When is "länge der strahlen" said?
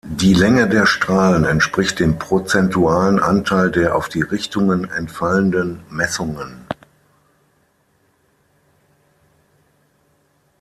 0.33-1.43